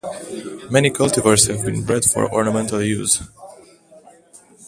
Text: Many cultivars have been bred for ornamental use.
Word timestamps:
Many 0.71 0.89
cultivars 0.89 1.47
have 1.47 1.63
been 1.63 1.83
bred 1.85 2.03
for 2.05 2.27
ornamental 2.33 2.81
use. 2.81 3.21